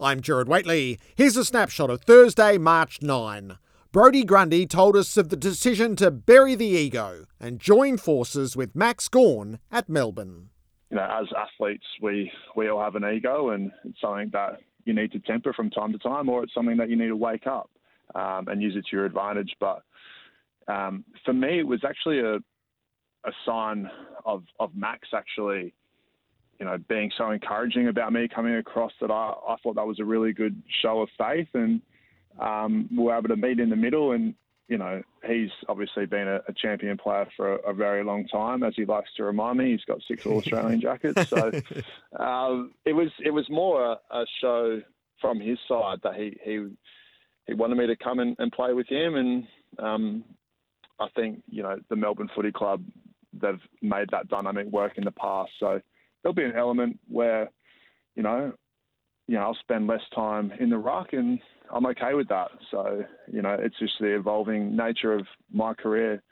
[0.00, 1.00] I'm Gerard Whateley.
[1.16, 3.58] Here's a snapshot of Thursday, March 9.
[3.90, 8.76] Brodie Grundy told us of the decision to bury the ego and join forces with
[8.76, 10.50] Max Gawn at Melbourne.
[10.90, 14.94] You know, as athletes, we we all have an ego, and it's something that you
[14.94, 17.48] need to temper from time to time, or it's something that you need to wake
[17.48, 17.68] up
[18.14, 19.50] um, and use it to your advantage.
[19.58, 19.82] But
[20.68, 22.36] um, for me, it was actually a
[23.24, 23.90] a sign
[24.24, 25.74] of of Max actually
[26.58, 30.00] you know, being so encouraging about me coming across that I, I thought that was
[30.00, 31.80] a really good show of faith and
[32.38, 34.34] um, we were able to meet in the middle and,
[34.68, 38.62] you know, he's obviously been a, a champion player for a, a, very long time,
[38.62, 39.70] as he likes to remind me.
[39.70, 41.28] He's got six All Australian jackets.
[41.28, 41.50] So
[42.22, 44.82] um, it was it was more a, a, show
[45.22, 46.66] from his side that he he,
[47.46, 49.14] he wanted me to come and, and play with him.
[49.14, 49.46] And
[49.78, 50.24] um,
[51.00, 52.84] I think, you know, the Melbourne Footy Club,
[53.32, 55.50] they've made that dynamic work in the past.
[55.58, 55.80] So
[56.22, 57.50] there'll be an element where,
[58.14, 58.52] you know,
[59.26, 61.38] you know, I'll spend less time in the ruck, and
[61.70, 62.48] I'm okay with that.
[62.70, 66.22] So, you know, it's just the evolving nature of my career,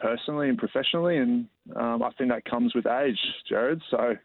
[0.00, 3.82] personally and professionally, and um, I think that comes with age, Gerard.
[3.90, 4.16] So,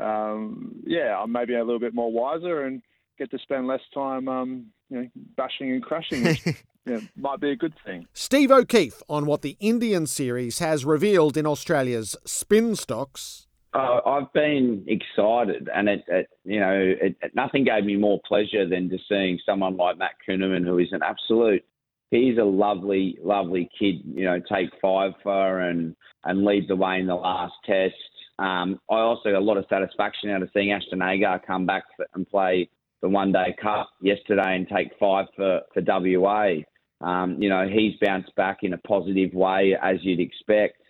[0.00, 2.82] um, yeah, I'm maybe a little bit more wiser and
[3.18, 6.24] get to spend less time, um, you know, bashing and crashing.
[6.24, 6.42] Which,
[6.86, 8.06] yeah, might be a good thing.
[8.12, 13.46] Steve O'Keefe on what the Indian series has revealed in Australia's spin stocks.
[13.76, 18.18] Uh, I've been excited, and it, it you know, it, it, nothing gave me more
[18.26, 21.62] pleasure than just seeing someone like Matt Kuhnemann, who is an absolute.
[22.10, 23.96] He's a lovely, lovely kid.
[24.06, 27.94] You know, take five for and and lead the way in the last test.
[28.38, 31.84] Um, I also got a lot of satisfaction out of seeing Ashton Agar come back
[32.14, 32.70] and play
[33.02, 36.62] the One Day Cup yesterday and take five for for WA.
[37.02, 40.80] Um, you know, he's bounced back in a positive way as you'd expect.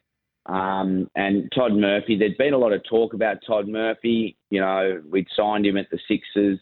[0.46, 4.36] Um, and Todd Murphy, there'd been a lot of talk about Todd Murphy.
[4.50, 6.60] You know, we'd signed him at the Sixers,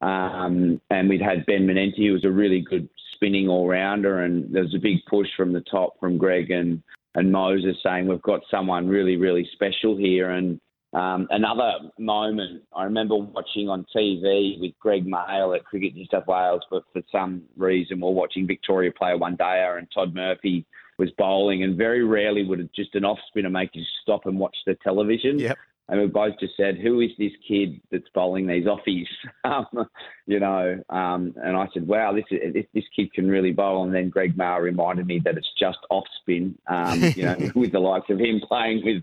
[0.00, 4.52] um, and we'd had Ben Manenti, who was a really good spinning all rounder, and
[4.54, 6.82] there was a big push from the top from Greg and
[7.14, 10.30] and Moses saying we've got someone really really special here.
[10.30, 10.60] And
[10.92, 16.28] um, another moment I remember watching on TV with Greg Mail at Cricket New South
[16.28, 20.64] Wales, but for some reason we're watching Victoria play one dayer and Todd Murphy
[20.98, 24.38] was bowling, and very rarely would it just an off spinner make you stop and
[24.38, 25.38] watch the television.
[25.38, 25.58] Yep.
[25.90, 29.06] And we both just said, "Who is this kid that's bowling these offies?"
[29.44, 29.88] um,
[30.26, 33.94] you know, um, and I said, "Wow, this, this, this kid can really bowl." And
[33.94, 36.58] then Greg Mail reminded me that it's just off spin.
[36.66, 39.02] Um, you know, with the likes of him playing with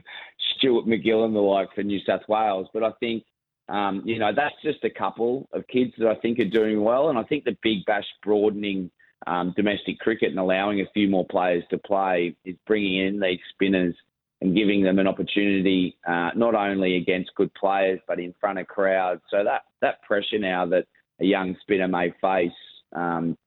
[0.57, 2.67] Stuart MacGill and the like for New South Wales.
[2.71, 3.23] But I think,
[3.67, 7.09] um, you know, that's just a couple of kids that I think are doing well,
[7.09, 8.91] and I think the Big Bash broadening
[9.27, 13.39] um, domestic cricket and allowing a few more players to play is bringing in these
[13.53, 13.95] spinners
[14.41, 18.67] and giving them an opportunity uh, not only against good players but in front of
[18.67, 19.21] crowds.
[19.31, 20.85] So that that pressure now that
[21.19, 22.51] a young spinner may face
[22.95, 23.37] um,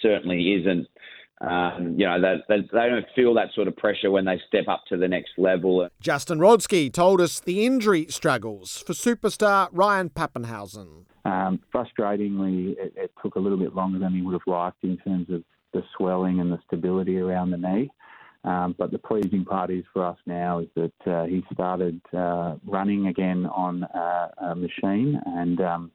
[0.00, 0.86] certainly isn't.
[1.38, 4.68] Um, you know, they, they, they don't feel that sort of pressure when they step
[4.68, 5.86] up to the next level.
[6.00, 11.04] Justin Rodski told us the injury struggles for superstar Ryan Papenhuyzen.
[11.26, 14.96] Um, frustratingly, it, it, took a little bit longer than he would have liked in
[14.98, 15.42] terms of
[15.72, 17.90] the swelling and the stability around the knee.
[18.44, 22.54] Um, but the pleasing part is for us now is that uh, he started uh,
[22.64, 25.90] running again on uh, a machine, and um,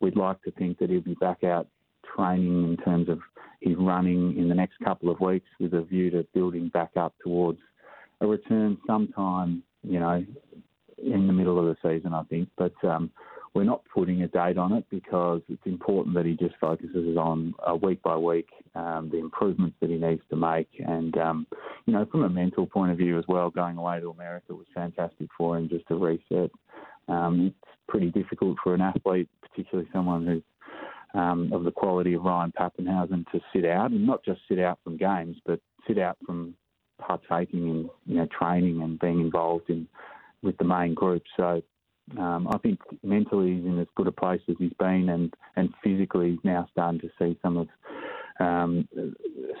[0.00, 1.68] we'd like to think that he'll be back out
[2.16, 3.18] training in terms of
[3.60, 7.12] his running in the next couple of weeks with a view to building back up
[7.22, 7.58] towards
[8.22, 10.24] a return sometime, you know,
[10.96, 12.48] in the middle of the season, I think.
[12.56, 13.10] But um,
[13.54, 17.52] we're not putting a date on it because it's important that he just focuses on
[17.68, 20.68] uh, week by week um, the improvements that he needs to make.
[20.78, 21.46] And, um,
[21.86, 24.66] you know, from a mental point of view as well, going away to America was
[24.72, 26.50] fantastic for him just to reset.
[27.08, 30.42] Um, it's pretty difficult for an athlete, particularly someone who's
[31.12, 34.78] um, of the quality of Ryan Papenhuyzen, to sit out and not just sit out
[34.84, 35.58] from games, but
[35.88, 36.54] sit out from
[37.00, 39.88] partaking in you know training and being involved in
[40.42, 41.24] with the main group.
[41.36, 41.62] So
[42.18, 45.70] um, I think mentally he's in as good a place as he's been, and, and
[45.82, 47.68] physically he's now starting to see some of
[48.40, 48.88] um,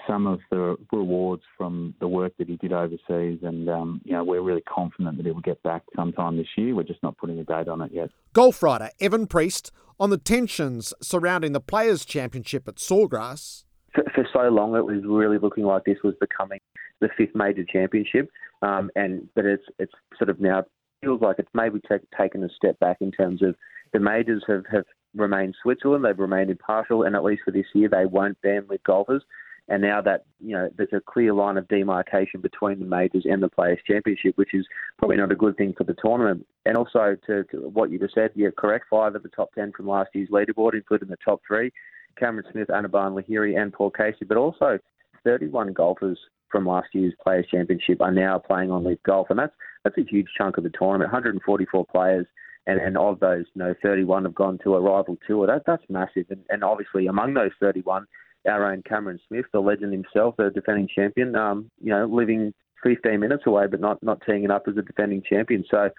[0.08, 4.24] some of the rewards from the work that he did overseas, and um, you know
[4.24, 6.74] we're really confident that he will get back sometime this year.
[6.74, 8.10] We're just not putting a date on it yet.
[8.32, 13.64] Golf writer Evin Priest on the tensions surrounding the Players' Championship at Sawgrass.
[13.94, 16.60] For, for, so long, it was really looking like this was becoming
[17.00, 18.30] the fifth major championship,
[18.62, 20.64] um, and but it's it's sort of now
[21.02, 23.54] feels like it's maybe t- taken a step back in terms of
[23.92, 27.88] the majors have, have remained Switzerland, they've remained impartial, and at least for this year,
[27.88, 29.22] they won't ban LIV golfers.
[29.68, 33.40] And now that you know there's a clear line of demarcation between the majors and
[33.40, 34.66] the Players Championship, which is
[34.98, 36.44] probably not a good thing for the tournament.
[36.66, 38.86] And also to, to what you just said, you're correct.
[38.90, 41.70] Five of the top ten from last year's leaderboard, including the top three:
[42.18, 44.24] Cameron Smith, Anirban Lahiri, and Paul Casey.
[44.26, 44.80] But also
[45.22, 46.18] 31 golfers
[46.50, 49.54] from last year's Players Championship are now playing on LIV Golf, and that's
[49.84, 51.12] that's a huge chunk of the tournament.
[51.12, 52.26] 144 players,
[52.66, 55.46] and, and of those, you know, 31 have gone to a rival tour.
[55.46, 58.06] That that's massive, and, and obviously among those 31,
[58.48, 62.52] our own Cameron Smith, the legend himself, the defending champion, um, you know, living
[62.82, 65.64] 15 minutes away, but not not teeing it up as a defending champion.
[65.70, 65.90] So.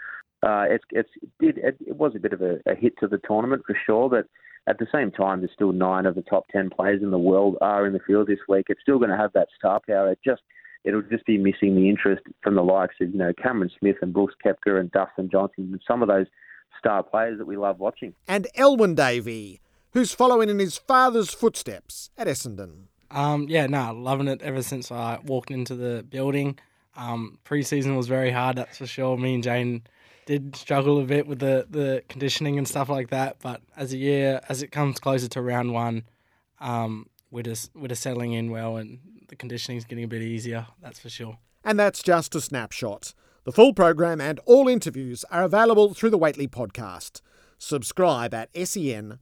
[0.44, 1.10] Uh, it's it's
[1.40, 4.26] it, it was a bit of a, a hit to the tournament for sure, but
[4.68, 7.58] at the same time, there's still nine of the top ten players in the world
[7.62, 8.68] are in the field this week.
[8.70, 10.12] It's still going to have that star power.
[10.12, 10.42] It just
[10.84, 14.14] it'll just be missing the interest from the likes of you know Cameron Smith and
[14.14, 16.28] Brooks Koepka and Dustin Johnson and some of those
[16.78, 18.14] star players that we love watching.
[18.28, 19.62] And Alwyn Davey,
[19.94, 22.86] who's following in his father's footsteps at Essendon.
[23.10, 26.58] Um, yeah, no, loving it ever since I walked into the building.
[26.96, 29.18] Um, preseason was very hard, that's for sure.
[29.18, 29.84] Me and Jane
[30.26, 33.38] did struggle a bit with the, the conditioning and stuff like that.
[33.42, 36.04] But as a year, as it comes closer to round one,
[36.60, 40.22] um, we're just we're just settling in well, and the conditioning is getting a bit
[40.22, 40.68] easier.
[40.82, 41.38] That's for sure.
[41.64, 43.14] And that's just a snapshot.
[43.44, 47.22] The full program and all interviews are available through the Whateley podcast.
[47.58, 49.22] Subscribe at sen.com.au.